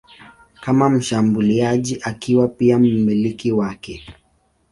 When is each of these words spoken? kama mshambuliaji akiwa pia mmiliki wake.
kama 0.61 0.89
mshambuliaji 0.89 1.99
akiwa 2.01 2.47
pia 2.47 2.77
mmiliki 2.79 3.51
wake. 3.51 4.03